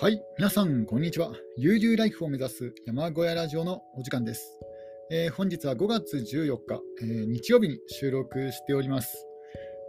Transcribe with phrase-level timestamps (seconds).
[0.00, 1.30] はい、皆さん、こんにちは。
[1.58, 4.58] 悠々ライフを目指す山小屋ラジオのお時間です。
[5.10, 9.26] えー本日は5月14日、えー日曜日に収録しております、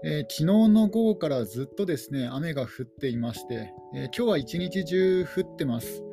[0.03, 6.03] えー昨日の午後からずっとですね、雨が降っていまして、えー今日は一日中降ってます。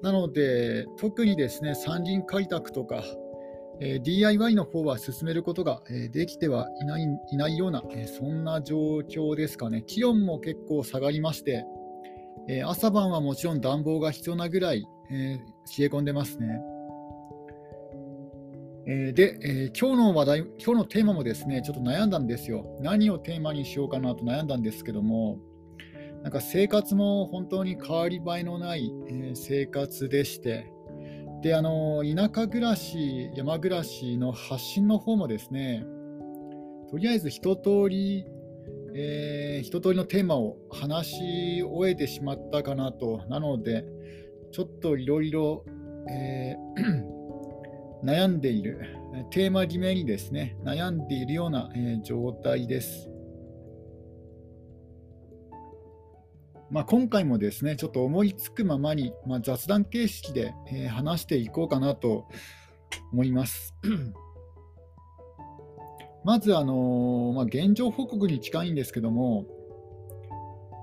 [0.00, 3.02] なので、特にですね、山林開拓とか、
[3.80, 9.82] えー DIY の方は進めることが、えーできてはいないいないような、えーそんな状況ですかね。
[9.88, 11.64] 気温も結構下がりまして、
[12.48, 16.60] え朝晩はもちろん暖房が必要なぐらい、えー冷え込んでますね。
[18.86, 22.76] えーで、えー今日の話題、今日のテーマもですね、ちょっと悩んだんですよ。
[22.80, 25.38] 何をテーマにしようかなと悩んだんですけども、
[26.22, 30.72] なんか生活も本当に変わり映えのない、え生活でして、
[31.42, 35.84] で、あの田舎暮らし、山暮らしの発信の方もですね、
[36.90, 38.26] とりあえず一通り、
[38.94, 43.84] えー一通りのテーマを話し終えてしまったかなと、なので、
[44.52, 45.64] ちょっといろいろ
[48.04, 48.80] 悩んでいる、
[49.30, 53.10] テーマ決めにですね、悩んでいるような、えー状態です。
[56.70, 62.26] まあ、今回もですね、ちょっと思いつくままに、まあ、雑談形式で、えー話していこうかなと
[63.12, 63.74] 思います。
[66.24, 69.46] まず、あのーまあ、現状報告に近いんですけども、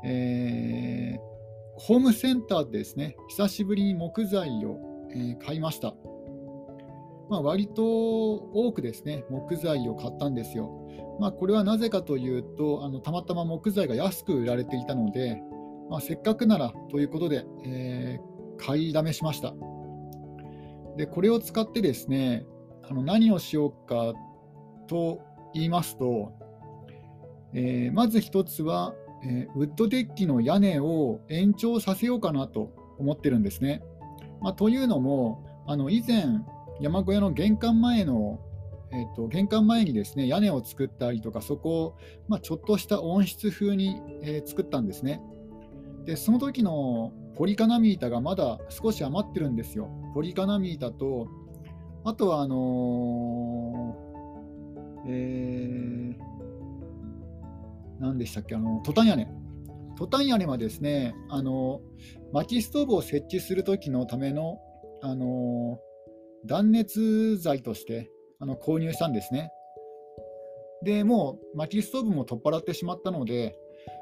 [0.03, 1.27] えー
[1.79, 4.79] ホームセンターでですね、久しぶりに木材を、
[5.11, 5.93] えー買いました。
[7.29, 10.71] まあ、割と多くですね、木材を買ったんですよ。
[11.19, 15.39] まあ、これはなぜかというと、あのたまたま木材が安く売られていたので、
[15.89, 19.53] まあ、せっかくならということで、えー買いだめしました。
[20.97, 22.43] で、これを使ってですね、
[22.89, 24.13] あの何をしようか
[24.87, 25.19] と
[25.53, 26.33] 言いますと、
[27.53, 33.81] えーまず一つは、えーウッドデッキの屋根を延長させようかなと思ってるんですね。
[34.41, 36.25] まあ、というのも、あの以前、
[36.79, 38.39] 山小屋の玄関前の、
[38.91, 45.21] えー、と玄関前にですね屋根を作ったりとか、そこを、まあ、ちょっとした温室風に、えー作ったんですね。
[46.05, 49.89] で、その時のポリカナミータがまだ少し余ってるんですよ。
[50.13, 51.27] ポリカナミータと、
[52.03, 53.76] あとはあのー
[55.07, 56.27] えー
[57.99, 59.27] 何でしたっけ、あのトタン屋根。
[59.97, 61.81] トタン屋根はですね、あの
[62.31, 64.59] 薪ストーブを設置するときのための、
[65.01, 65.79] あの
[66.45, 69.49] 断熱材としてあの購入したんですね。
[70.83, 73.57] でもう薪ストーブも取っ払ってしまったので、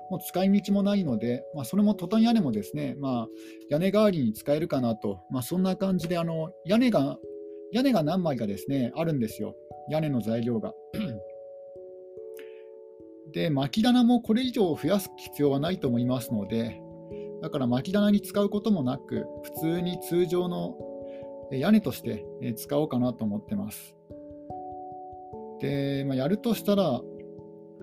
[0.09, 3.27] もう使い道もないので、まあ、それもトタン屋根もですね、まあ、
[3.69, 7.17] 屋根代わりに使えるかなと、まあ、そんな感じであの屋根が、
[7.71, 9.55] 屋根が何枚かですね、あるんですよ、
[9.89, 10.73] 屋根の材料が。
[13.33, 16.79] で、薪棚もこれ以上増やす必要はないと思いますので、
[17.41, 20.75] だから薪棚に使うこともなく、普通に通常の
[21.51, 22.25] 屋根として
[22.55, 23.95] 使おうかなと思ってます。
[25.59, 27.01] で、まあ、やるとしたら、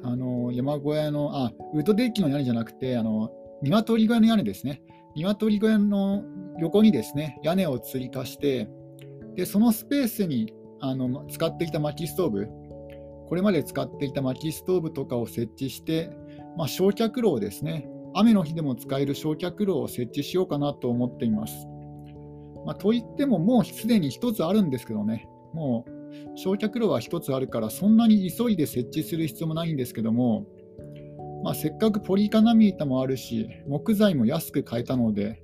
[0.04, 3.30] あの山小屋の、あ、ウッドデッキの屋根じゃなくて、あの
[3.62, 4.82] 鶏小屋の屋根ですね。
[5.14, 6.24] 鶏小屋の
[6.58, 8.69] 横にですね、屋根を追加して、
[9.36, 10.52] で、そのスペースに
[10.82, 12.48] あの使っていた薪ストーブ、
[13.28, 16.10] これまで使っていた薪ストーブとかを設置して、
[16.59, 21.66] まあ、焼却炉をですね、雨の日でも使える焼却炉を設置しようかなと思っています。
[22.66, 30.47] まあ、といっても、もうすでに1つあるんですけどね、もう焼却炉は1つあるから、そんなに急いで設置する必要もないんですけども、
[31.43, 35.43] まあ、せっかくポリカナミータもあるし、木材も安く買えたので、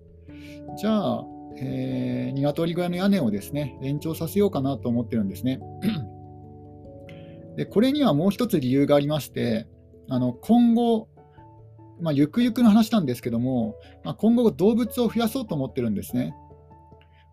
[0.77, 1.25] じゃあ、
[1.61, 5.61] えー、鶏小屋の屋根をですね延長させようかなと思ってるんですね。
[7.57, 9.67] でこれにはもう一つ理由がありまして、
[10.09, 11.09] あの今後、
[12.01, 13.75] まあ、ゆくゆくの話なんですけども、
[14.05, 16.35] まあ、今後、動物を増やそうと思ってるんですね。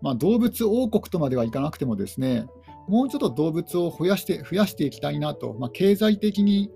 [0.01, 2.47] まあ、動物王国とまではいかなくてもですね、
[2.87, 6.69] もうちょっと動物を増やして増やしていきたいなと、まあ、経済的に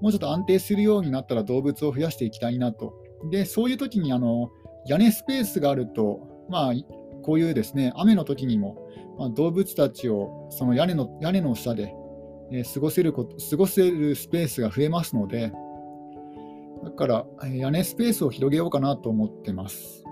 [0.00, 2.94] もうちょっと安定するようになったら動物を増やしていきたいなと。
[3.30, 4.50] で、そういう時にあの
[4.86, 6.72] 屋根スペースがあると、まあ、
[7.22, 11.94] こういうですね雨の時にも、まあ、動物たちをその屋根の屋根の下で、
[12.50, 15.52] えー過ごせること過ごせるスペースが増えますので、
[16.84, 20.04] だからえー屋根スペースを広げようかなと思ってます。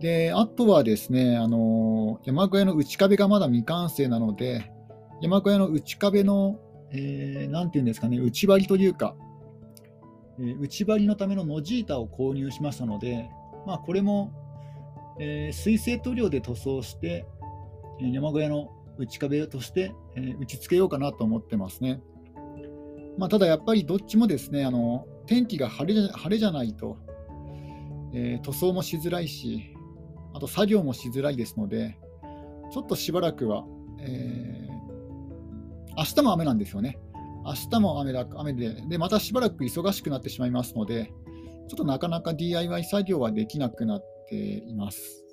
[0.00, 4.72] で、あとはですね、あの山小屋の内壁がまだ未完成なので、
[5.22, 6.58] 山小屋の内壁の、
[6.90, 9.14] えーていうんですかね、内張りというか、
[10.40, 13.30] えー内張りのためのノジータを購入しましたので、
[13.66, 14.32] まあ、これも、
[15.18, 17.26] えー水性塗料で塗装して、
[18.00, 22.00] えー山小屋の内壁として、えー打ち付けようかなと思ってますね。
[23.18, 26.96] まあ、ただやっぱりどっちもですね、あの天気が晴れじゃ晴れじゃないと、
[28.14, 29.74] え、塗装もしづらいし、
[30.34, 31.98] あと作業もしづらいですので、
[32.72, 33.64] ちょっとしばらくは、
[34.00, 36.98] えー、明日も雨なんですよね。
[37.44, 41.12] 明日も雨だ雨でで、またしばらく忙しくなってしまいますので、
[41.72, 45.24] ちょっとなかなか DIY 作業はできなくなっています。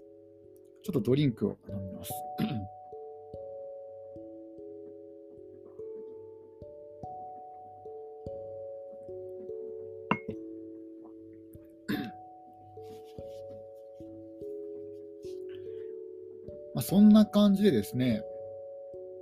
[0.84, 2.14] ちょっとドリンクを飲みます。
[16.74, 18.24] まあ、そんな感じでですね、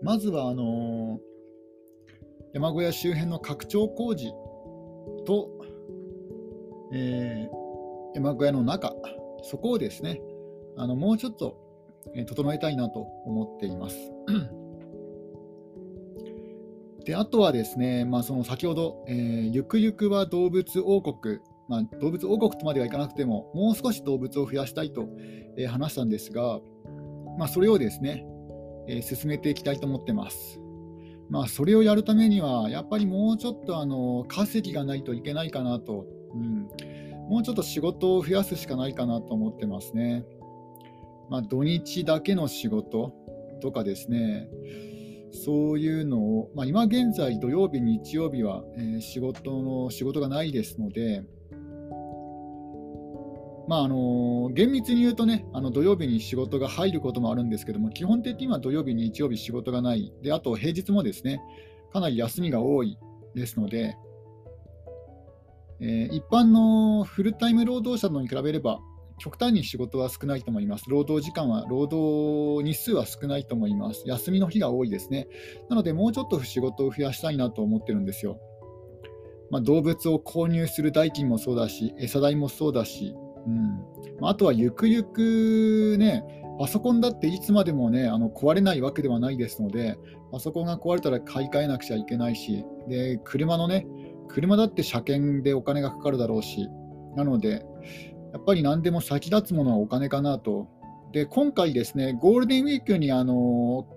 [0.03, 1.19] まずはあの
[2.53, 4.27] 山小屋周辺の拡張工事
[5.25, 5.56] と、
[6.97, 8.93] えー、山小屋の中、
[9.43, 10.19] そこをですね、
[10.75, 11.57] あのもうちょっと、
[12.15, 13.95] え、整えたいなと思っています。
[17.05, 21.39] であとはですね、まあ、その先ほど、えー、ゆくゆくは動物王国、
[21.69, 25.07] まあ、動物王国とまではいかなくても、もう少し動物を増やしたいと、
[25.57, 26.59] えー、話したんですが、
[27.37, 28.25] まあ、それをですね、
[28.87, 30.59] えー、進めていきたいと思ってます。
[31.29, 36.05] まあ、それをやるためには、やっぱりもうちょっとあの稼ぎがないといけないかなと、
[36.37, 40.25] うん、もうちょっと仕事を増やすしかないかなと思ってますね。
[41.29, 43.13] まあ、土日だけの仕事
[43.61, 44.49] とかですね、
[45.31, 51.23] そういうのを、まあ、今現在、土曜日、日曜日は、えー、仕事の仕事がないですので、
[53.67, 61.41] まああの厳密に言うとね、あの土曜日に仕事が入ることもあるんですけども、基本的には土曜日、日曜日仕事がない、であと平日もですね、
[61.91, 62.97] かなり休みが多い
[63.35, 63.97] ですので、
[65.79, 68.79] えー、一般のフルタイム労働者のに比べれば、
[69.19, 70.85] 極端に仕事は少ないと思います。
[70.89, 74.03] 労働時間は、労働日数は少ないと思います。
[74.05, 75.27] 休みの日が多いですね。
[75.69, 78.39] なので、もうちょっと仕事を増やしたいなと思ってるんですよ。
[79.49, 83.15] まあ、動物を購入する代金もそうだし、餌代もそうだし、
[83.47, 86.23] うん、あとはゆくゆくね、
[86.59, 89.97] パソコンだっていつまでもね、あの壊れないわけではないですので、
[90.31, 93.87] パソコンが壊れたら買い替えなくちゃいけないし、で車のね、
[94.27, 96.69] 車だって車検でお金がかかるだろうし、
[97.15, 97.65] なので、
[98.33, 100.67] やっぱり何でも先立つものはお金かなと。
[101.11, 103.87] で、今回ですね、ゴールデンウィークにあの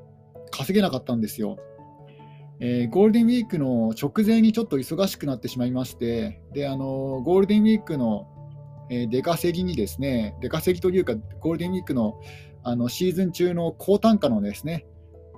[0.50, 1.58] 稼げなかったんですよ。
[2.60, 8.26] えー、ゴールデンウィークの直前にちょっと忙しくなってしまいまして、であのゴールデンウィークの
[8.90, 12.20] え出稼ぎにですね、出稼ぎというか、ゴールデンウィークの
[12.62, 14.84] あのシーズン中の高単価のですね、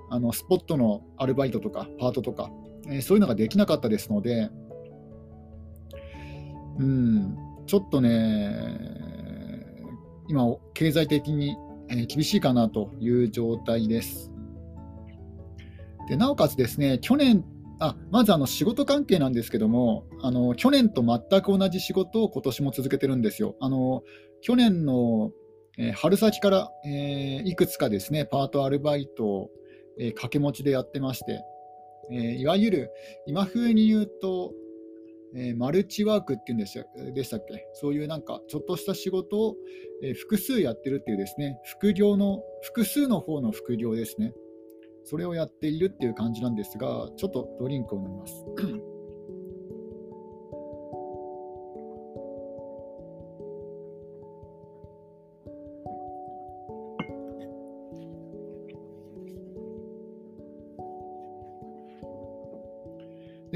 [0.09, 2.49] あのスポットのアルバイトとかパートとか、
[2.87, 4.49] えー、そういうのができなかったですので、
[6.79, 8.77] うん、ちょっとね、
[10.27, 11.55] 今、経済的に
[12.07, 14.31] 厳しいかなという状態です。
[16.09, 17.45] でなおかつですね、去年
[17.79, 23.55] あまずあの仕事関係なんですけども、あの去年と全く同じ仕事を今年も続けてるんですよ。
[23.59, 24.03] あの
[24.41, 25.31] 去年の、
[25.77, 29.49] え、春先から、えー、いくつかですね、パート、アルバイトを、
[29.99, 31.41] えー、掛け持ちでやってまして、
[32.11, 32.91] えいわゆる
[33.25, 34.53] 今風に言うと、
[35.35, 39.55] えマルチワークっていうんでしたでしたっけ、そういうなんかちょっとした仕事を、
[40.03, 44.33] え複数やってるっていうですね、副業の、複数の方の副業ですね。
[45.05, 48.45] それをやっているっていう感じなんですが、ちょっとドリンクを飲みます。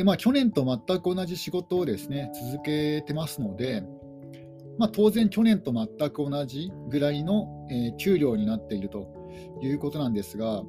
[0.08, 3.84] まあ、去年と全く同じ仕事をですね続けてますので、
[4.78, 9.06] まあ、当然、去年と全く同じぐらいの、えー、給料になっていると
[9.62, 10.64] いうことなんですが、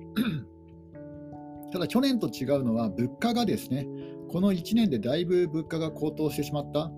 [1.73, 3.87] ただ去年と違うのは物価がですね、
[4.29, 6.91] この1年でだいぶ物価が高騰してしまった。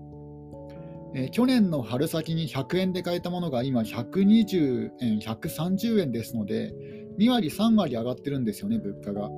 [1.13, 6.73] えー、去年の春先に100円で買えたものが今120円、130円ですので、
[7.19, 9.29] 2割、3割上がってるんですよね、物価が。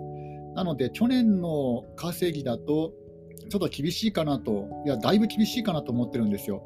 [0.55, 2.93] なので、去年の稼ぎだと、
[3.49, 6.63] ちょっと厳しいかなと、いや、だいぶ厳しいかなと思ってるんですよ。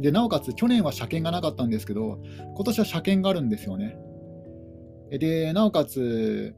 [0.00, 2.18] で、なおかつ、去年は車検がなかったんですけど、
[2.54, 3.96] 今年は車検があるんですよね。
[5.10, 6.54] で、なおかつ、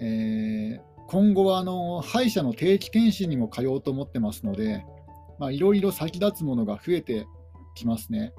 [0.00, 4.84] えー、今後はあの歯医者の定期検診にも通おうと思ってますので、
[5.38, 7.26] まあいろいろ先立つものが増えて
[7.74, 8.32] きますね。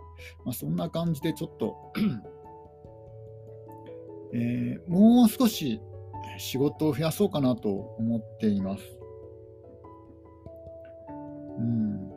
[0.45, 1.93] まあ、そんな感じでちょっと
[4.33, 5.81] えー、もう少し
[6.37, 8.83] 仕事を増やそうかなと思っています。
[11.57, 12.11] うん、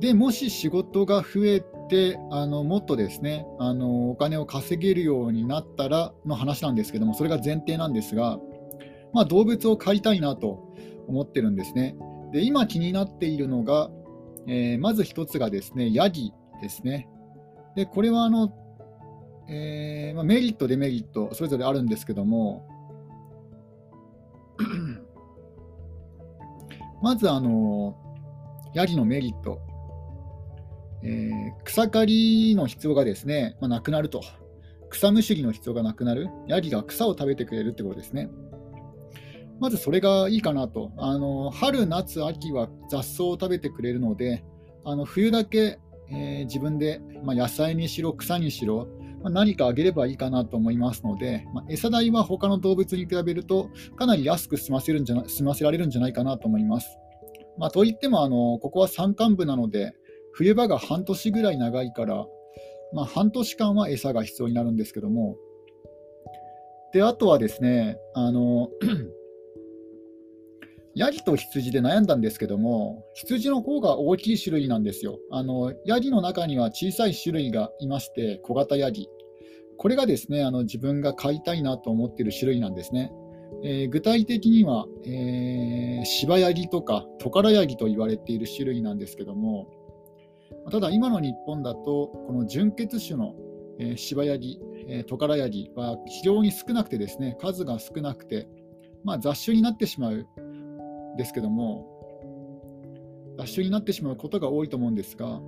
[0.00, 8.38] でもし仕事が増えてあのもっとですねあのお金を稼げるようになったらの話なんですけどもそれが前提なんですが、
[9.12, 10.74] まあ、動物を飼いたいなと
[11.08, 11.96] 思ってるんですね。
[12.32, 13.90] で今気になっているのが、
[14.46, 17.08] えー、まず1つがですねヤギですね。
[17.74, 18.48] で、これはあの、
[19.48, 22.66] えーまあ、メリット、デメリット、それぞれあるんですけども、
[27.02, 27.96] まず、あの、
[28.74, 29.60] ヤギのメリット、
[31.02, 34.22] えー、草刈りの必要がですね、まあ、なくなると。
[34.88, 36.28] 草むしりの必要がなくなる。
[36.46, 38.30] ヤギが草を食べてくれるってことですね。
[39.60, 40.92] まずそれがいいかなと。
[40.96, 44.44] あの春、夏、秋は雑草を食べてくれるので、
[44.84, 45.78] あの冬だけ、
[46.10, 48.88] えー、自分で、まあ、野菜にしろ、草にしろ、
[49.24, 56.98] ま、何かあげればいいかなと思いますので、まあ、餌代は他の動物に比べるとかなり安く済ませるんじゃな済ませられるんじゃないかなと思います。
[57.56, 59.94] まあ、といってもあの、ここは山間部なので、
[60.32, 62.26] 冬場が半年ぐらい長いから、
[62.92, 65.36] まあ、半年間は餌が必要になるんですけども、
[66.92, 68.68] であとはですね、あの
[70.94, 75.18] ヤギと羊で悩んだんですけども、羊の方が大きい種類なんですよ。
[75.30, 79.08] あのヤギの中には小さい種類がいまして、小型ヤギ。
[79.78, 83.12] これがですね、あの自分が飼いたいなと思っている種類なんですね。
[83.62, 89.68] えー、具体的には、えー、芝ヤギとかトカラヤギと言われている種類なんですけども、
[90.70, 93.34] ただ今の日本だと、この純血種の、
[93.78, 98.48] えー、芝ヤギ、えー、トカラヤギは非常に少なくてですね、数が少なくて、
[99.02, 101.90] まあ、雑種になってしまうんですけども、
[103.38, 105.40] 雑種になってしまうことが多いと思うんですが、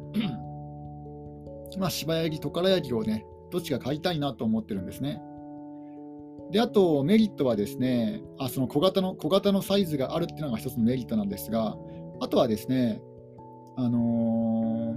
[1.79, 5.21] まあ、柴ヤギ、トカラヤギをね、どっちか買いたいなと思ってるんですね。
[6.51, 11.77] で、あとメリットはですね、あその小型の小型のサイズがあるっていうのが一つのメリットなんですが、
[12.21, 13.01] あとはですね、
[13.77, 14.95] あの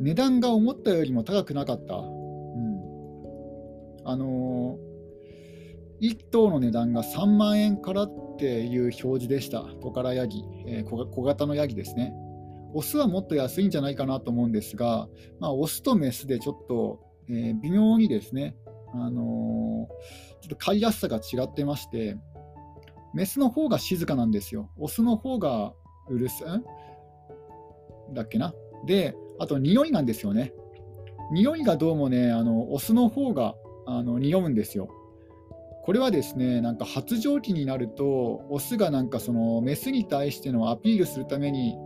[0.00, 1.94] ー、値段が思ったよりも高くなかった。
[1.94, 2.02] うん、
[4.04, 4.92] あのー
[6.02, 12.12] 1頭の値段が3万円からっていう表示でした、トカラヤギ、えー、小型のヤギですね。
[12.74, 15.08] オスはもっと安いんじゃないかなと思うんですが、
[15.40, 18.56] まあ、オスとメスでちょっと、えー、微妙にですね、
[18.94, 22.16] あのー、ちょっと飼いやすさが違ってまして、
[23.14, 24.70] メスの方が静かなんですよ。
[24.78, 25.74] オスの方が
[26.08, 26.60] うるさ
[28.10, 28.54] いだっけな？
[28.86, 30.52] で、あと匂いなんですよね。
[31.30, 33.54] 匂いがどうもね、あのオスの方が
[33.86, 34.88] あの匂うんですよ。
[35.84, 41.76] これはですね、なんか発情期になると、オスがなんかそのメスに対してのアピールするために、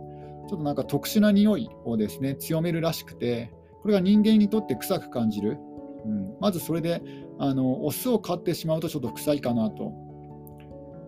[0.47, 3.51] ちょっとなんか特殊な匂いをですね、強めるらしくて、
[3.81, 5.57] これが人間にとって臭く感じる。
[6.05, 7.01] うん、まずそれで、
[7.39, 9.93] あのオスを飼ってしまうとちょっと臭いかなと。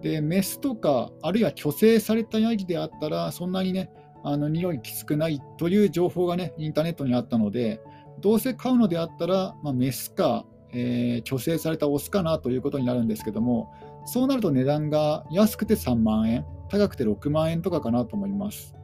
[0.01, 3.89] で、メスとか、あるいは虚勢されたヤギであったら、そんなにね、
[4.23, 7.81] あの匂いきつくないという情報がね、インターネットにあったので、
[8.19, 13.73] どうせ飼うのであったら、まあ、メスかえー、虚勢されたオスかなということになるんですけども、
[14.05, 18.75] そうなると値段が安くて3万円、高くて6万円とかかなと思います。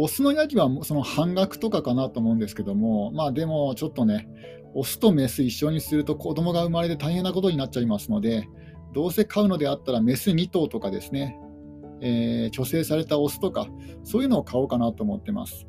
[0.00, 4.28] オスのヤギはその半額とかかなと思うんですけども、まあでもちょっとね、
[4.74, 8.48] オスとメス一緒にすると子供が生まれて大変なことになっちゃいますので、
[8.94, 11.36] どうせ飼うのであったらメス2頭とかですね、
[12.00, 13.66] えー、虚勢されたオスとか、
[14.04, 15.66] そういうのを買おうかなと思ってます。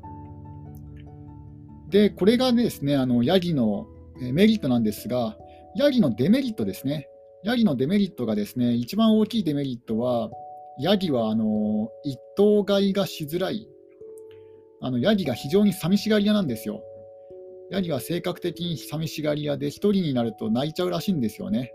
[1.90, 3.88] で、これがですね、あのヤギの
[4.20, 5.38] メリットなんですが、
[5.76, 7.10] ヤギのデメリットですね。
[7.44, 10.30] ヤギのデメリットがですね、一番大きいデメリットは、
[10.80, 13.68] ヤギはあの一頭買いがしづらい。
[14.82, 16.84] あのヤギが非常に寂しがり屋なんですよ。
[17.72, 21.74] ヤギは性格的に寂しがり屋で、1人になると泣いちゃうらしいんですよね。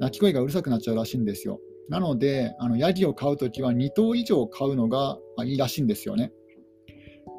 [0.00, 1.60] 鳴き声がうるさくなっちゃうらしいんですよ。
[1.88, 6.32] なので、あのヤギを飼うときは2頭以上飼うのがいいらしいんですよね。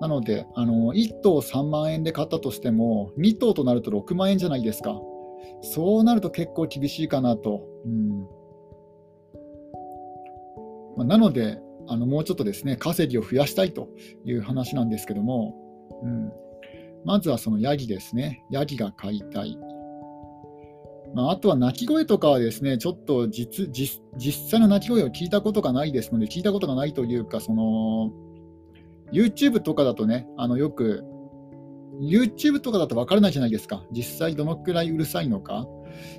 [0.01, 4.99] なので、あの1頭3万円で買ったとしても、2頭となると6万円じゃないですか。
[5.61, 7.63] そうなると結構厳しいかなと。
[7.85, 8.27] うん
[10.95, 13.89] まあ、なのであの、もうちょっとですね、稼ぎを増やしたいと
[14.25, 15.55] いう話なんですけども、
[16.03, 16.31] うん、
[17.05, 18.43] まずはそのヤギですね。
[18.49, 19.57] ヤギが飼いたい。
[21.13, 28.11] まあ、あとは鳴き声とかはですね、ちょっと実実際の鳴き声を聞いたことがないですので、聞いたことがないというか、その
[29.11, 31.03] YouTube とかだとね、あのよく、
[32.01, 33.85] YouTube とかだと分からないじゃないですか。
[33.91, 35.67] 実際どのくらいうるさいのか。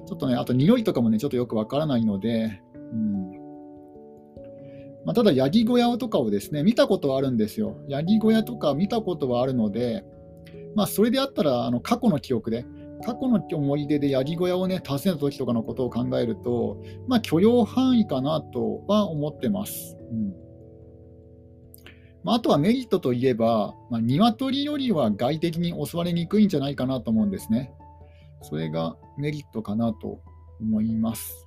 [0.07, 3.24] ちょっとね、あと匂いとかもね、ちょっとよく分からないので、うん
[5.05, 7.77] まあ、ただ、ヤギ小屋とかをですね、見たことはあるんですよ。
[7.89, 10.05] ヤギ小屋とか見たことはあるので、
[10.75, 12.65] まあ、それであったら、あの過去の記憶で、
[13.05, 19.97] 過去の思い出でヤギ小屋をね、訪ねた時とかのことを考えると、まあ、許容範囲かなとは思ってます。
[20.11, 20.45] うん
[22.25, 27.75] まあ、あとはメリットといえば、まあ、鶏よりは外敵に襲われにくいんじゃないかなと思うんですね。
[28.41, 30.21] それがメリットかなと
[30.59, 31.47] 思います。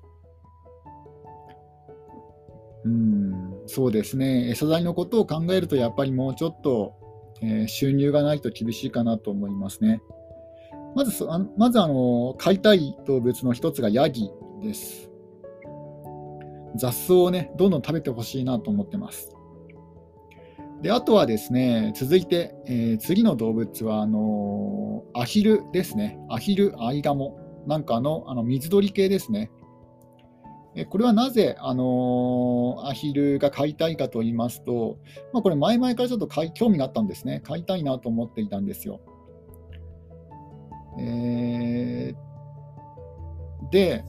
[2.86, 6.96] うんそうですね、餌代のことを考えると、やっぱりもうちょっと、
[7.42, 10.02] えー、収入がないと厳しいかなと思いますね。
[10.96, 14.32] まず、あまずあの飼いたい動物の一つがヤギ
[14.64, 15.12] です。
[16.76, 19.36] 雑草をね、どんどん食べてほしいなと思ってます。
[20.82, 26.20] であとはですね、続いて、えー、次の動物はあのー、アヒルですね。
[26.30, 29.52] アヒル、アイガモなんかのあの水鳥系ですね。
[30.86, 34.98] これはなぜ、あの、アヒルが飼いたいかと言いますと、
[35.34, 37.42] まあ、これ、前々からちょっと興味があったんですね。
[37.44, 39.02] 飼いたいなと思っていたんですよ。
[41.00, 44.04] えー、で、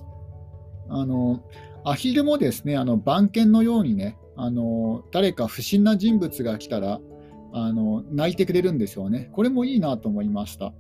[0.88, 1.42] あの
[1.84, 7.00] アヒルもですね、あの番犬のようにね、あの誰か不審な人物が来たら
[7.52, 9.30] あの泣いてくれるんですよね。
[9.32, 10.72] これもいいなと思いました。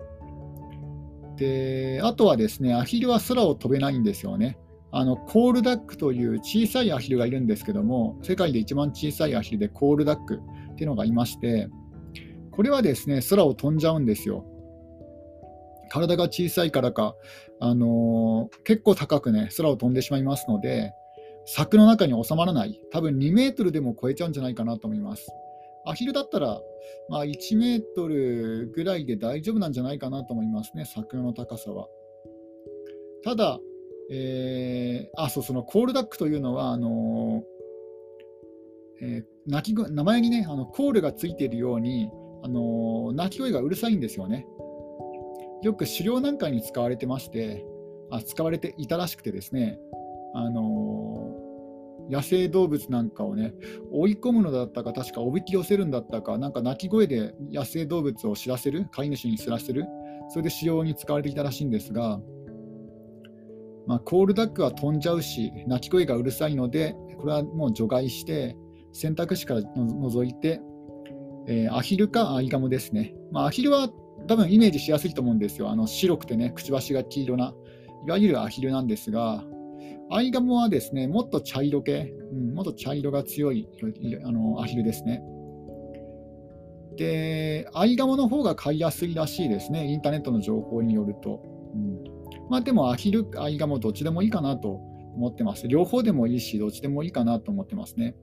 [1.36, 4.58] であとはですね、アヒルは空を飛べないんですよね。
[4.90, 10.40] あのコールダックという小さいアヒルがいるんですけども、世界で一番小さいアヒルでコールダック
[10.72, 11.68] っていうのがいまして、
[12.50, 14.44] これはですね空を飛んじゃうんですよ。
[15.90, 17.14] 体が小さいからか、
[17.60, 20.92] あのー、結構高くね空を飛んでしまいますので、
[21.46, 25.30] 柵の中に収まらない、多分2メートルでも超えちゃうんじゃないかなと思います。
[25.86, 26.60] アヒルだったら、
[27.08, 31.88] まあ、1メートルぐらいで大丈夫なんじゃないかなと思いますね、柵の高さは。
[33.24, 33.58] ただ、
[34.10, 37.42] えー、あ、そう、そのコールダックというのは、あの
[39.00, 42.10] えー、鳴き名前にね、あのコールがついているように、
[42.42, 44.46] あの鳴き声がうるさいんですよね。
[45.62, 47.64] よく狩猟なんかに使われてまして、
[48.10, 49.78] あ使われていたらしくてですね、
[50.34, 51.34] あの
[52.10, 53.54] 野生動物なんかをね、
[53.92, 59.84] 追い込むのだったか、確かおびき寄せるんだったか、なんか鳴き声で野生動物を知らせる、飼い主に知らせる、
[60.30, 62.20] それで使用に使われていたらしいんですが、
[63.88, 68.54] まあ、コールダックは飛んじゃうし、鳴き声がうるさいので、これはもう除外して、
[68.92, 70.60] 選択肢から除いて、
[71.46, 73.14] えー、アヒルかアイガモですね。
[73.32, 73.88] まあ、アヒルは
[74.26, 75.70] 多分イメージしやすいと思うんですよ。
[75.70, 77.54] あの白くてね、くちばしが黄色な、
[78.06, 79.42] いわゆるアヒルなんですが、
[80.10, 83.68] アイガモはですね、もっと茶色系、うん、もっと茶色が強い
[84.22, 85.22] あのアヒルですね。
[86.96, 91.57] で、アイガモの方が飼いやすいらしいですね、インターネットの情報によると。
[92.50, 94.80] まあ、でもアヒル、アイガモどっちでもいいかなと
[95.14, 95.68] 思ってます。
[95.68, 98.14] 両方でもいいし、どっちでもいいかなと思ってますね。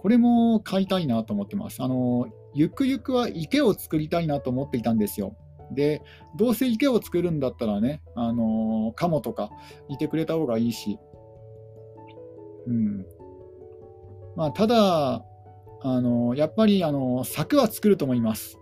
[0.00, 1.82] これも買いたいなと思ってます。
[1.82, 5.36] あのゆくゆくは池を作りたいなと思っていたんですよ。
[5.72, 6.02] で、
[6.36, 9.50] どうせ池を作るんだったらね、あのカモとか
[9.88, 10.98] いてくれた方がいいし、
[12.66, 13.06] うん。
[14.36, 15.24] まあ、ただ、
[15.80, 18.58] あのやっぱりあの柵は作ると思います。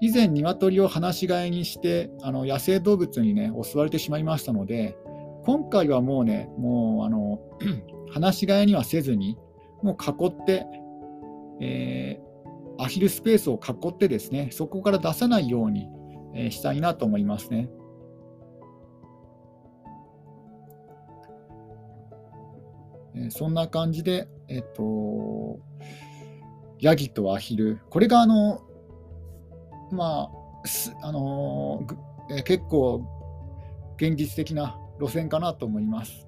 [0.00, 4.96] 以前、鶏を放し飼いにして、あの野生動物にね、襲われてしまいましたので、
[5.44, 7.40] 今回はもうね、もうあの
[8.14, 9.38] 放し飼いにはせずに、
[9.82, 10.66] もう囲って、
[11.60, 15.88] えー、アヒルスペースを囲ってですね、そこから出さないように、
[16.34, 17.68] えー、したいなと思いますね。
[23.30, 25.60] そんな感じで、えっと、
[26.80, 28.60] ヤギとアヒル、これがあの
[29.94, 30.30] ま
[31.02, 33.02] あ、あのー、結構
[33.96, 36.26] 現実的な路線かなと思います。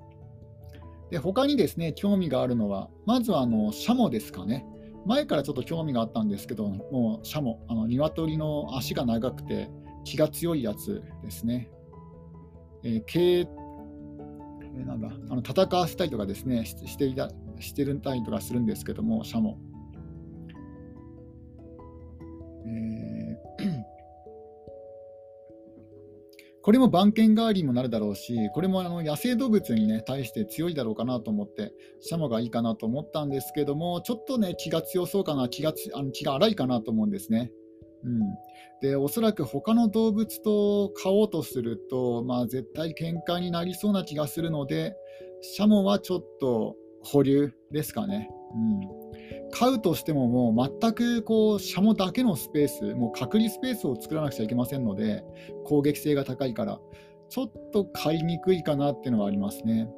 [1.11, 4.67] で他にですね興味があるのは、まずはあのシャモですかね。
[5.05, 9.71] 前からちょっと興味があったんですけど、もうシャモ、あの鶏の足が長くて
[10.05, 11.71] 気が強いやつですね。
[12.83, 19.59] えー、えなんだあの戦わせたりとかですねしていたしてるたりとかするんですけども、シャモ。
[26.67, 37.53] これも番犬代わりにもなるだろうし、これもあの野生動物に、ね、対して強いだろうかなと思って、シャモがいいかなと思ったんですけども、ちょっとね、気が強そうかな、気があの気が荒いかなと思うんですね。
[38.03, 38.21] うん、
[38.81, 44.97] でおそらく他の動物と飼おうとすると、まあ、絶対喧嘩になりそうな気がするので、
[45.43, 46.75] シャモはちょっと
[47.05, 48.29] 保留ですかね。
[48.57, 48.81] うん
[49.53, 55.25] 飼うとしてももう全くこうシャモだけのスペース、もう隔離スペースを作らなくちゃいけませんので、
[55.65, 56.81] 攻撃性が高いから、
[57.29, 59.89] ちょっと飼いにくいかなっていうのがありますね。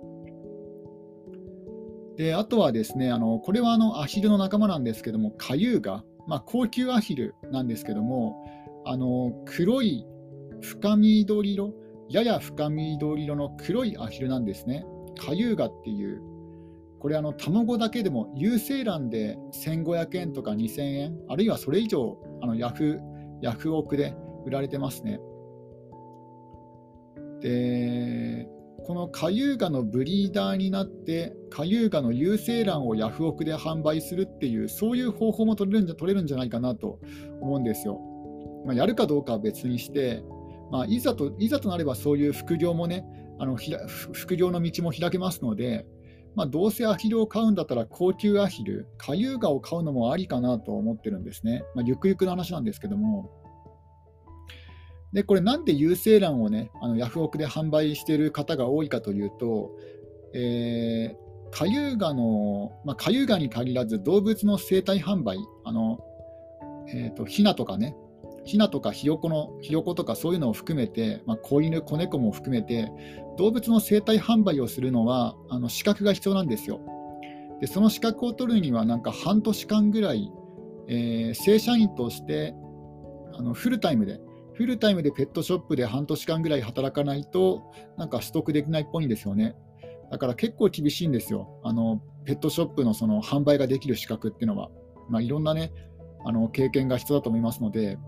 [2.17, 8.45] であとはですね、あのこれはあのアヒルの仲間なんですけども、カユーガ、まあ、高級アヒルなんですけども、
[8.85, 10.05] あの黒い
[10.61, 11.75] 深緑色、
[12.09, 14.85] やや深緑色の黒いアヒルなんですね。
[15.17, 16.23] カユーガっていう
[17.01, 23.01] これあの卵だけでも有精卵で1500円とか2000円あるいはそれ以上あのヤフ
[23.41, 25.21] ヤフオクで売られてますね
[27.41, 28.49] で
[28.89, 36.99] このカユーガのブリーダーになって、カユーガの有精卵をヤフオクで販売するっていう、そういう方法も取れるんじゃ取れるんじゃないかなと
[37.43, 38.01] 思うんですよ。
[38.65, 40.23] まあ、やるかどうかは別にして、
[40.73, 43.05] まあ、いざといざとなればそういう副業もね、
[43.39, 45.85] あの副業の道も開けますので、
[46.39, 51.65] まあ、どうせアヒルを飼うんだったら高級アヒル、カユーガを飼うのもありかなと思ってるんですね。
[51.75, 53.29] まあ、ゆくゆくの話なんですけども。
[55.13, 59.73] で、これなんで有精卵をね、あのヤフオクで販売している方が多いかというと、
[60.33, 65.99] えー、カユーガの、まあ、カユーガに限らず動物の生体販売、あの、
[66.95, 67.97] えーと、ヒナとかね、
[68.49, 72.91] ヒナとかひよこのひよことかそういうのを含めて、まあ、子犬、子猫も含めて、
[73.37, 76.81] 動物の生体販売をするのはあの資格が必要なんですよ。
[77.61, 80.33] でその資格を取るには、なんか半年間ぐらい、
[80.89, 82.55] えー、正社員として
[83.35, 84.19] あのフルタイムで
[84.55, 89.57] フルタイムでペットショップで半年間ぐらい働かないと、なんか取得できないっぽいんですよね。
[90.11, 91.61] だから結構厳しいんですよ。
[91.63, 94.71] あのペットショップのその販売ができる資格っていうのは。
[95.11, 95.73] まあ、いろんなね、
[96.25, 97.99] あの経験が必要だと思いますので、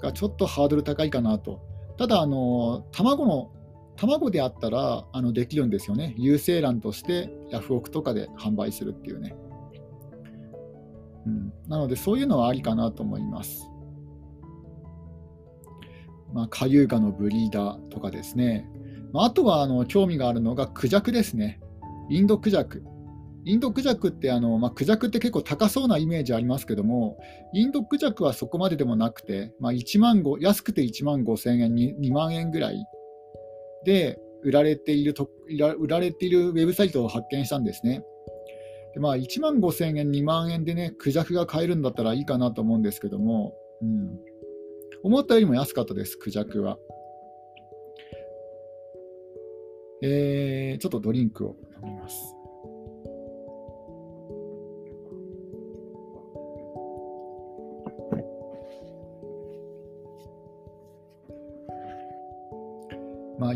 [0.00, 1.60] がちょっとハードル高いかなと。
[1.98, 3.50] ただ、あの卵の
[3.96, 6.14] 卵であったらあのできるんですよね。
[6.18, 9.34] 有精卵としてヤフオクとかで販売するっていうね。
[11.26, 13.68] うん、なので、そういうのはありかなと思います。
[16.32, 18.68] まあ、カユーガのブリーダーとかですね、
[19.12, 21.60] まあ、あとはあの興味があるのがクジャクですね、
[22.10, 22.84] インドクジャク。
[23.46, 27.16] インドクジャクってあの、まあ、クジャクって結構高そうなイメージありますけども、
[27.54, 32.84] インドクジャクはそこまででもなくて、まあ、1万5安くて1万5千円に2万円ぐらい
[33.84, 35.30] で売られていると
[35.78, 38.02] 売られているウェブサイトを発見したんですね。
[38.94, 44.18] でまあ、1万5千円、2万円でね、クジャクが買えるんだったらいいかなと思うんですけども、うん
[45.04, 46.78] 思ったよりも安かったです、クジャクは。
[50.02, 52.35] えー、ちょっとドリンクを飲みます。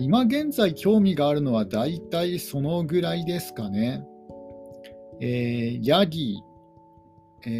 [0.01, 4.03] 今現在興味があるのは大体そのぐらいですかね。
[5.21, 6.43] えー、ヤギ、
[7.47, 7.51] えー、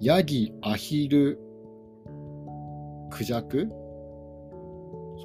[0.00, 1.38] ヤギ、アヒル、
[3.10, 3.68] クジャク？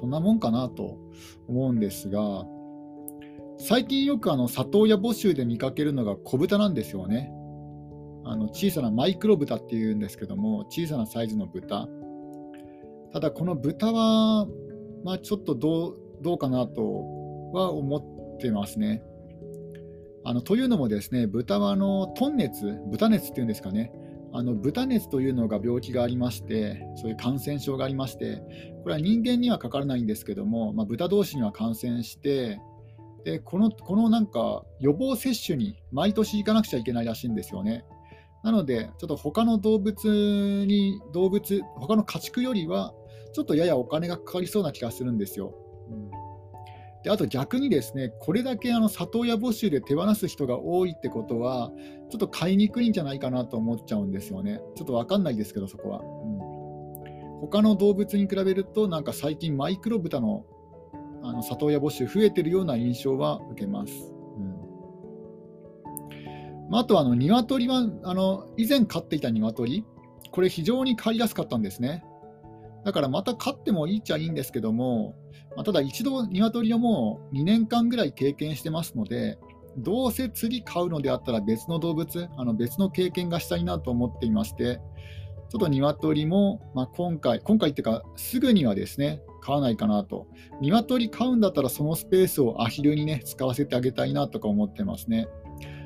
[0.00, 0.96] そんなもんかなと
[1.48, 2.44] 思うんですが、
[3.58, 7.32] 最近よくあの里親募集で見かけるのが子豚なんですよね。
[8.24, 11.88] あの小さなマイクロ豚っていうんですけども、小さなサイズの豚。
[13.12, 14.46] ただ、この豚は、
[15.04, 16.82] まあ、ちょっとどうどうかなと
[17.52, 19.02] は思ってますね。
[20.22, 23.92] あのというのもですね、豚はあのトン熱、豚熱っていうんですかね、
[24.32, 28.42] あの豚熱というのが病気がありまして、そういう感染症がありまして、
[28.82, 32.60] これは人間にはかからないんですけども、まあ、豚同士には感染して、
[33.24, 37.84] でこのこのなんか予防接種に毎年行かなくちゃいけないらしいんですよね。
[38.42, 42.94] なので、ちょっと他の動物に、動物、他の家畜よりは、
[43.32, 45.54] ちょっとややお金がかかりそうな気がするんですよ。
[45.90, 46.20] うん
[47.02, 51.70] であと逆にですね、これだけあの里親募集で手放す人が多いってことは、
[52.10, 54.60] ちょっと買いにくいんじゃないかなと思っちゃうんですよね。
[54.76, 56.00] ちょっと分かんないですけど、そこは。
[56.00, 60.44] うん、他の動物に比べると、なんか最近マイクロ豚の
[61.22, 63.92] あの里親募集増えてるような印象は受けます。
[64.36, 64.70] うん
[66.70, 69.84] まあ、とはあの鶏はあの以前飼っていた鶏、
[70.30, 72.04] これ非常に飼いやすかったんですね。
[72.84, 75.14] だからまた飼ってもいいっちゃいいんですけども、
[75.56, 79.38] まあ、ただ一度鶏をもう2年間ぐらい経験してますので、
[79.76, 84.80] どうせ次飼うのであったら別の動物、あの別の経験がしたいなと思っていまして、
[85.50, 90.28] ちょっと鶏も、まあ、今回、今回っていうか、すぐにはですね、飼わないかなと。
[90.60, 95.26] 鶏飼うんだったらそのスペースをアヒルにね、使わせてあげたいなとか思ってますね。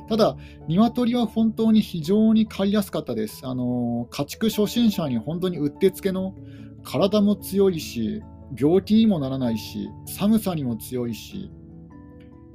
[0.06, 0.36] ただ、
[0.68, 3.40] 鶏は本当に非常に飼いやすかったです。
[3.44, 6.34] あの家畜初心者に本当にうってつけの
[6.84, 8.22] 体も強いし、
[8.58, 11.50] 病気にもならないし、寒さにも強いし、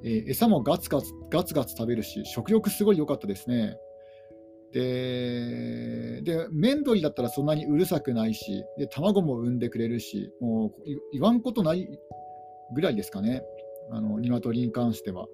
[0.03, 3.75] えー、餌もガツガツガツガツ食べるし、食欲すごい良かったですね。
[4.71, 10.71] で、でメンドリだったらそんなにうるさくないし、で卵も産んでくれるし、もう
[11.11, 11.87] 言わんことない
[12.73, 13.41] ぐらいですかね、
[13.91, 15.27] あの鶏に関しては。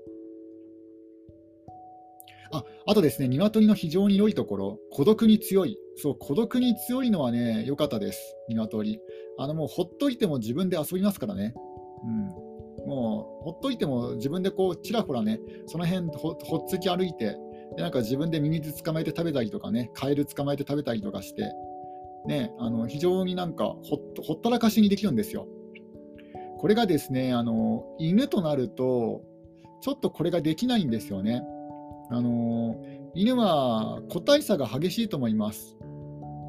[2.52, 5.78] ああとですね、鶏の非常に良いところ、孤独に強い。
[5.98, 9.00] そう、孤独に強いのはね、良かったです、鶏。
[9.38, 11.54] あのもうほっといても自分で遊びますからね。
[12.04, 17.38] うん、もうほっといても自分でこうちらほらね、その辺ほほっつき歩いて、
[17.76, 21.52] でなんか自分でミミズ捕まえて食べたりとかね、カエル捕まえて食べたりとかして、
[22.28, 25.48] ね、あの非常になんかほほったらかしにできるんですよ。
[26.58, 29.24] これがですねあの犬となると、
[29.82, 31.44] ちょっとこれができないんですよね。
[32.10, 32.76] あの
[33.14, 35.78] 犬は個体差が激しいと思います。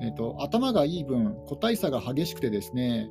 [0.02, 3.08] えーと、頭がいい分、個体差が激しくてですね、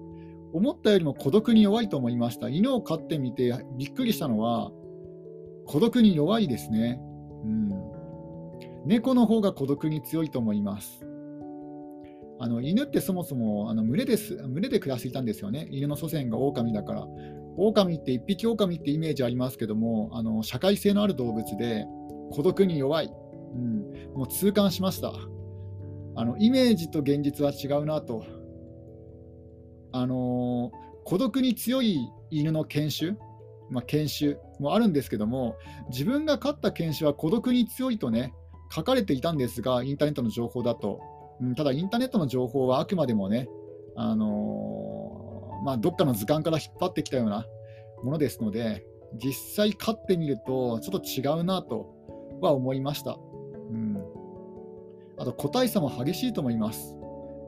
[0.53, 2.47] 思ったよりも孤独に弱いと思いました。
[2.49, 4.71] 犬を飼ってみてびっくりしたのは、
[5.65, 6.99] 孤独に弱いですね。
[7.43, 7.71] うん、
[8.85, 11.05] 猫の方が孤独に強いと思います。
[12.39, 15.67] あの犬ってそもそもあの群れです群れで暮らしていたんですよね。
[15.71, 17.07] 犬の祖先が狼だから。
[17.57, 21.85] 狼って一匹狼ってイメージありますけども、あの社会性のある動物で
[22.31, 23.11] 孤独に弱い、
[23.53, 25.13] うん、もう痛感しました。
[26.15, 28.25] あのイメージと現実は違うなと。
[29.91, 30.71] あの
[31.05, 33.13] 孤独に強い犬の犬種、
[33.69, 35.57] まあ、犬種もあるんですけども、
[35.89, 38.33] 自分が飼った犬種は孤独に強いとね、
[38.71, 40.99] 書かれていたんですが、インターネットの情報だと。
[41.41, 43.47] うん、ただ、インターネットの情報はあくまでもね、
[43.95, 47.45] あの、まあ、どっかの図鑑から引っ張ってきたような
[48.03, 51.93] ものですので、実際飼ってみると、ちょっと違うなと
[52.41, 53.17] は思いました。
[55.17, 56.95] あと、個体差も激しいと思います。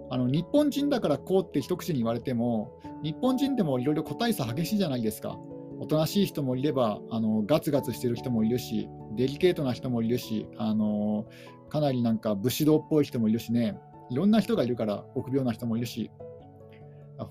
[0.10, 5.38] あの日本人だからこうって一口に言われても、日本人でもいろいろ個体差激しいじゃないですか。
[5.80, 11.26] おとなしい人もいればあのガツガツしてる人もいるしデリケートな人もいるしあの
[11.70, 13.78] かなりなんか武士道っぽい人もいるしね
[14.10, 16.10] いろんな人がいるから臆病な人もいるし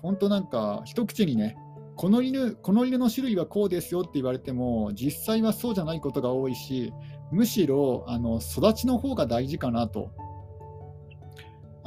[0.01, 1.57] 本当なんか一口にね
[1.95, 6.93] この犬この犬の種類はこうですよって言われても実際はそうじゃないことが多いし
[7.31, 10.11] むしろあの育ちの方が大事かなと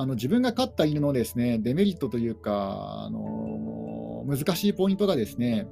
[0.00, 5.66] あの自分が飼った犬のですねデメリットというかあの難しいポイントがですね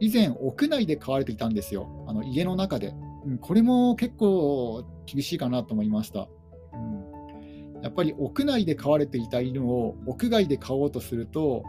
[0.00, 2.94] 以前、屋内で飼われていたんですよ、あの家の中で、
[3.26, 3.38] うん。
[3.38, 6.26] これも結構厳しいかなと思いました。
[6.72, 11.64] うん、やっぱり屋内で飼われていた犬を屋外で飼おうとすると、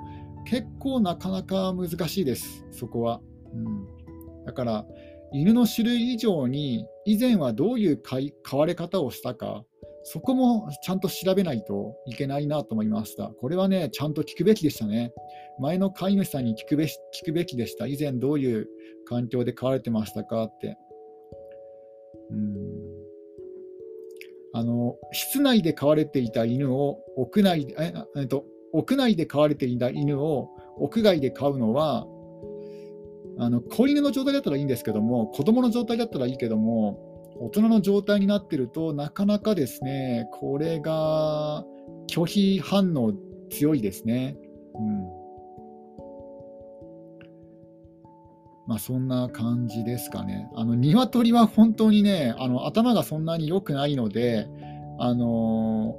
[0.45, 3.19] 結構なかなか難しいです、そこは。
[3.53, 4.85] うん、だから、
[5.33, 9.65] 犬の種類以上に以前はどういう飼われ方をしたか、
[10.03, 13.27] そこもちゃんと調べないといけないなと思いました。
[13.27, 15.13] これはね、ちゃんと聞くべきでしたね。
[15.59, 16.89] 前の飼い主さんに聞くべ聞
[17.25, 17.87] くべきでした。
[17.87, 18.67] 以前どういう
[19.05, 20.77] 環境で飼われてましたかって。
[22.31, 23.01] うん
[24.53, 32.05] あの室内で飼われていた犬を屋内でええっと、屋内で飼われていた犬を屋外で飼うのは
[33.39, 36.99] あの子犬の状態だったらいいんですけども子供の状態だったらいいけども
[37.41, 41.65] 大人の状態になってるとなかなかですねこれが
[42.07, 43.13] 拒否反応
[43.49, 44.37] 強いですね。
[44.75, 45.21] うん
[48.67, 50.49] まあ、そんな感じですかね。
[50.55, 54.47] あの鶏は本当にねあの頭がそんなに良くないので、
[54.99, 55.95] あの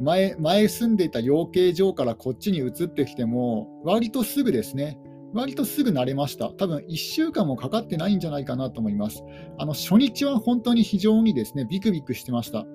[0.00, 4.98] ー、前前住んでいた養鶏場からこっちに移ってきても割とすぐですね
[5.36, 6.48] 割とすぐ慣れました。
[6.50, 9.22] 多分1週間もかかってないんじゃないかなと思います。
[9.58, 12.66] あの初日は本当に非常にですね、ビクビクしてました。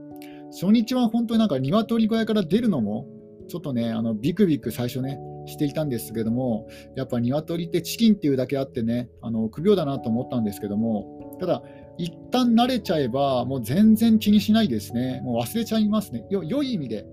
[0.51, 3.07] 初日は本当になんか鶏小屋から出るのも、
[3.47, 11.63] ちょっとね、あのビクビク最初ね、していたんですけども、やっぱ鶏ってチキンっていうだけあってね、あの臆病だなと思ったんですけども、ただ、
[11.97, 15.21] 一旦慣れちゃえば、もう全然気にしないですね。
[15.23, 16.25] もう忘れちゃいますね。
[16.29, 17.05] よ良い意味で、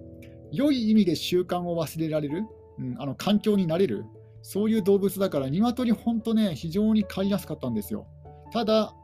[0.53, 2.45] 良い意味で習慣を忘れられる、
[2.79, 4.05] うん、あの環境になれる。
[4.51, 8.07] そういう動物だから、鶏、本当ね、非常に飼いやすかったんですよ。
[8.51, 8.95] ただ、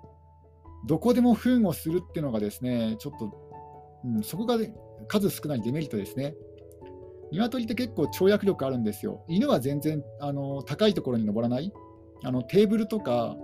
[0.87, 3.30] どこでも糞をするっていうのがですね、ちょっと、
[4.07, 4.74] うん、そこが、ね、
[5.07, 6.35] 数少ないデメリットですね。
[7.30, 9.22] 鶏って結構跳躍力あるんですよ。
[9.28, 11.70] 犬は全然あの高いところに登らない。
[12.22, 13.37] あのテーブルとか、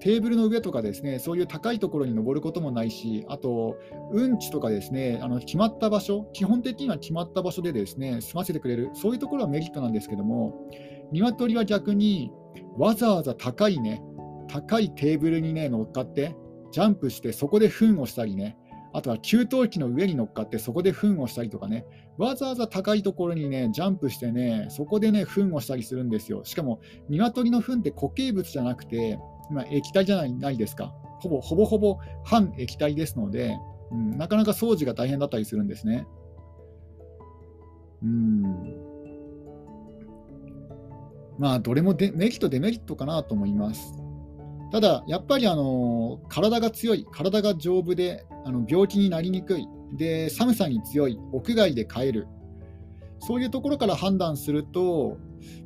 [0.00, 3.76] テーブルの上とかですね、そういう高いところに登ることもないし、あと、
[4.12, 10.70] うんちとかですね、あの決まった場所、基本的には決まった場所でですね、済ませてくれる、そういうところはメリットなんですけども、
[11.12, 12.30] 鶏は逆に
[12.76, 14.02] わざわざ高いね、
[14.48, 16.36] 高いテーブルにね、乗っかって、
[16.72, 18.56] ジャンプして、そこで糞をしたりね、
[18.92, 21.84] あとは給湯器の上に乗っかって、そこで糞をしたりとかね、
[22.16, 26.44] わざわざ高いところにね、ジャンプしてね、そこでね、糞をしたりするんですよ。
[26.44, 29.18] しかも、鶏の糞って固形物じゃなくて、
[29.50, 30.94] ま、液体じゃないないですか。
[31.20, 33.56] ほぼほぼほぼ半液体ですので、
[33.90, 36.06] うん、なかなか掃除が大変だったりするんですね。
[38.02, 38.83] うん
[41.38, 43.94] まあ、どれもデメリット、デメリットかなと思います。
[44.70, 49.66] ただ、やっぱりあの体が強い、体が丈夫であの病気になりにくい
[49.96, 52.26] で、寒さに強い、屋外で飼える、
[53.20, 55.16] そういうところから判断すると、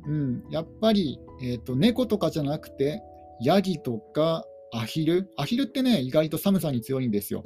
[0.05, 3.01] うん、やっぱり、えーと、猫とかじゃなくて、
[3.41, 7.43] ヤギとかアヒル、アヒルってね、意外と寒さに強いんですよ。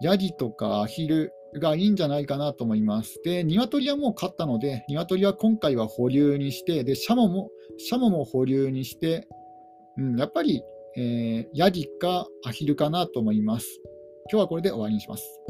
[0.00, 3.20] ヤギとかアヒル、がいいんじゃないかなと思います。
[3.24, 9.26] で、鶏はもう買ったので、鶏は今回は保留にして、で、シャモも、シャモも保留にして、
[9.96, 10.62] うん、やっぱり、
[10.96, 13.66] えー、ヤギかアヒルかなと思います。
[14.30, 15.40] 今日はこれで終わりにします。